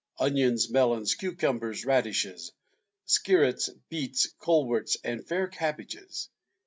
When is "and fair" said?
5.03-5.47